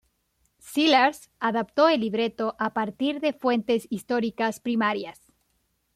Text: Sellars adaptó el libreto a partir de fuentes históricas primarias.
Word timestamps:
Sellars 0.57 1.27
adaptó 1.39 1.87
el 1.87 1.99
libreto 2.01 2.55
a 2.57 2.73
partir 2.73 3.19
de 3.19 3.33
fuentes 3.33 3.85
históricas 3.91 4.59
primarias. 4.59 5.21